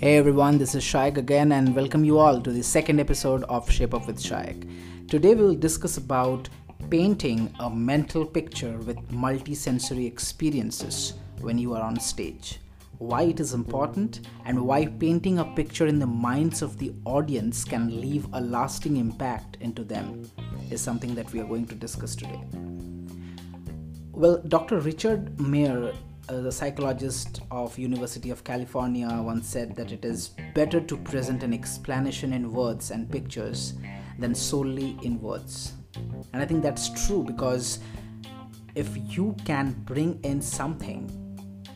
[0.00, 3.70] Hey everyone, this is Shaik again and welcome you all to the second episode of
[3.70, 4.66] Shape Up with Shaik.
[5.10, 6.48] Today we will discuss about
[6.88, 12.60] painting a mental picture with multi-sensory experiences when you are on stage.
[12.96, 17.62] Why it is important and why painting a picture in the minds of the audience
[17.62, 20.24] can leave a lasting impact into them
[20.70, 22.40] is something that we are going to discuss today.
[24.12, 24.80] Well, Dr.
[24.80, 25.92] Richard Mayer
[26.30, 31.42] uh, the psychologist of University of California once said that it is better to present
[31.42, 33.74] an explanation in words and pictures
[34.18, 35.72] than solely in words.
[36.32, 37.80] And I think that's true because
[38.76, 41.10] if you can bring in something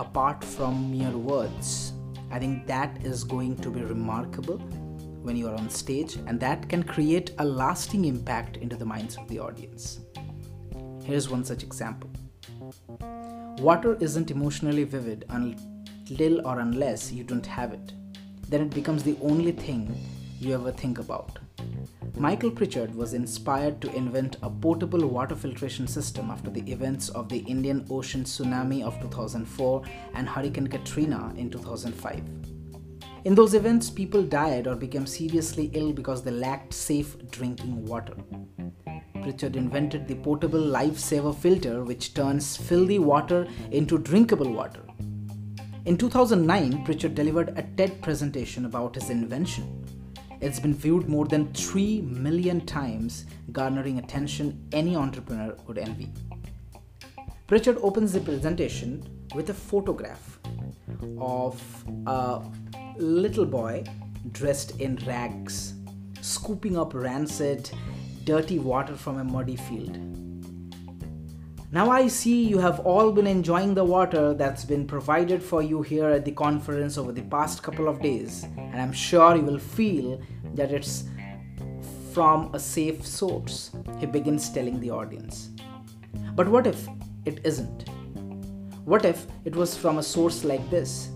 [0.00, 1.92] apart from mere words,
[2.32, 4.58] I think that is going to be remarkable
[5.22, 9.16] when you are on stage and that can create a lasting impact into the minds
[9.16, 10.00] of the audience.
[11.04, 12.10] Here's one such example.
[13.60, 17.92] Water isn't emotionally vivid until or unless you don't have it.
[18.48, 19.94] Then it becomes the only thing
[20.38, 21.38] you ever think about.
[22.16, 27.28] Michael Pritchard was inspired to invent a portable water filtration system after the events of
[27.28, 29.82] the Indian Ocean tsunami of 2004
[30.14, 32.22] and Hurricane Katrina in 2005.
[33.24, 38.14] In those events, people died or became seriously ill because they lacked safe drinking water.
[39.22, 44.80] Pritchard invented the portable lifesaver filter which turns filthy water into drinkable water.
[45.86, 49.84] In 2009, Pritchard delivered a TED presentation about his invention.
[50.40, 56.12] It's been viewed more than 3 million times, garnering attention any entrepreneur would envy.
[57.46, 59.02] Pritchard opens the presentation
[59.34, 60.38] with a photograph
[61.18, 61.60] of
[62.06, 62.42] a
[62.96, 63.84] little boy
[64.32, 65.74] dressed in rags,
[66.20, 67.70] scooping up rancid
[68.30, 69.96] dirty water from a muddy field.
[71.72, 75.82] Now I see you have all been enjoying the water that's been provided for you
[75.82, 79.58] here at the conference over the past couple of days, and I'm sure you will
[79.58, 80.22] feel
[80.54, 81.08] that it's
[82.12, 85.50] from a safe source, he begins telling the audience.
[86.36, 86.86] But what if
[87.24, 87.88] it isn't?
[88.84, 91.08] What if it was from a source like this?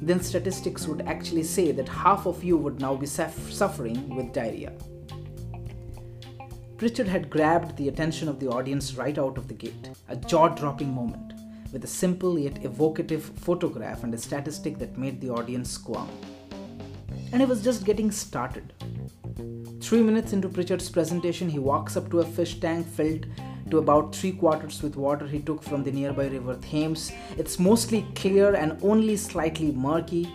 [0.00, 4.72] Then statistics would actually say that half of you would now be suffering with diarrhea.
[6.78, 10.46] Pritchard had grabbed the attention of the audience right out of the gate, a jaw
[10.46, 11.32] dropping moment,
[11.72, 16.08] with a simple yet evocative photograph and a statistic that made the audience squirm.
[17.32, 18.72] And he was just getting started.
[19.80, 23.26] Three minutes into Pritchard's presentation, he walks up to a fish tank filled
[23.70, 27.10] to about three quarters with water he took from the nearby river Thames.
[27.36, 30.32] It's mostly clear and only slightly murky,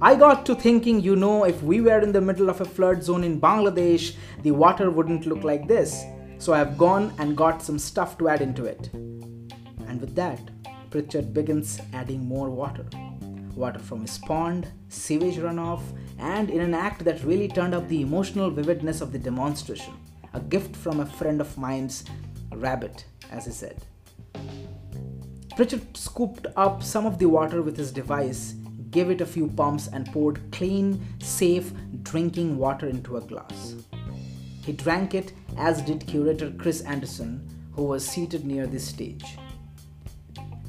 [0.00, 3.02] I got to thinking, you know, if we were in the middle of a flood
[3.02, 6.04] zone in Bangladesh, the water wouldn't look like this.
[6.38, 8.90] So I've gone and got some stuff to add into it.
[8.92, 10.40] And with that,
[10.90, 12.84] Pritchard begins adding more water.
[13.54, 15.80] Water from his pond, sewage runoff,
[16.18, 19.94] and in an act that really turned up the emotional vividness of the demonstration.
[20.34, 22.04] A gift from a friend of mine's
[22.52, 23.82] rabbit, as he said.
[25.56, 28.56] Pritchard scooped up some of the water with his device
[28.90, 33.74] gave it a few pumps, and poured clean, safe drinking water into a glass.
[34.62, 39.36] He drank it, as did curator Chris Anderson, who was seated near the stage.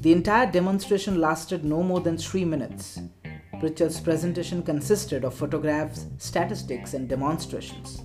[0.00, 3.00] The entire demonstration lasted no more than three minutes.
[3.58, 8.02] Pritchard's presentation consisted of photographs, statistics, and demonstrations.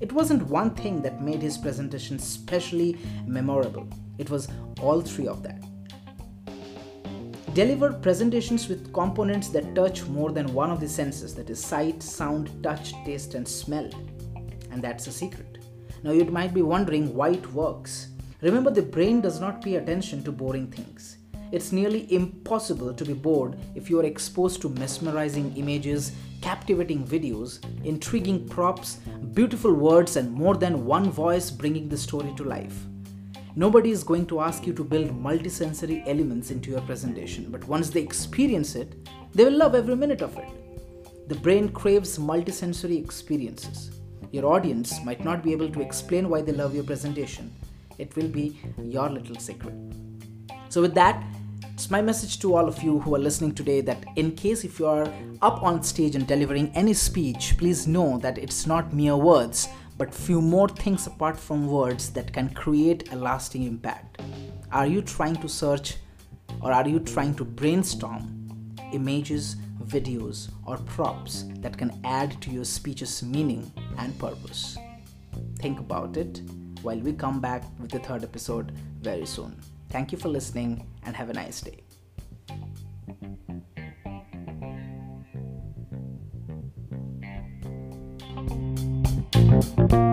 [0.00, 2.96] It wasn't one thing that made his presentation specially
[3.26, 3.86] memorable,
[4.18, 4.48] it was
[4.80, 5.62] all three of that.
[7.56, 12.02] Deliver presentations with components that touch more than one of the senses that is, sight,
[12.02, 13.88] sound, touch, taste, and smell.
[14.70, 15.64] And that's a secret.
[16.02, 18.08] Now, you might be wondering why it works.
[18.42, 21.16] Remember, the brain does not pay attention to boring things.
[21.50, 26.12] It's nearly impossible to be bored if you are exposed to mesmerizing images,
[26.42, 28.98] captivating videos, intriguing props,
[29.32, 32.78] beautiful words, and more than one voice bringing the story to life.
[33.58, 37.88] Nobody is going to ask you to build multisensory elements into your presentation, but once
[37.88, 41.28] they experience it, they will love every minute of it.
[41.28, 43.92] The brain craves multisensory experiences.
[44.30, 47.50] Your audience might not be able to explain why they love your presentation.
[47.96, 49.74] It will be your little secret.
[50.68, 51.24] So, with that,
[51.72, 54.78] it's my message to all of you who are listening today that in case if
[54.78, 55.10] you are
[55.40, 60.14] up on stage and delivering any speech, please know that it's not mere words, but
[60.14, 64.20] few more things apart from words that can create a lasting impact.
[64.72, 65.96] Are you trying to search
[66.60, 72.64] or are you trying to brainstorm images, videos, or props that can add to your
[72.64, 74.76] speech's meaning and purpose?
[75.58, 76.42] Think about it
[76.82, 79.58] while we come back with the third episode very soon.
[79.90, 81.85] Thank you for listening and have a nice day.
[89.74, 90.05] You.